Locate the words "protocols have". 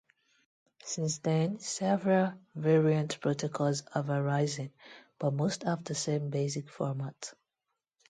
3.21-4.09